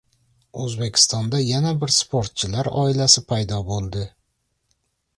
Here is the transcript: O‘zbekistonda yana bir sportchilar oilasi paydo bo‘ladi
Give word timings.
O‘zbekistonda 0.63 1.41
yana 1.49 1.75
bir 1.85 1.95
sportchilar 1.97 2.73
oilasi 2.85 3.27
paydo 3.33 3.63
bo‘ladi 3.73 4.07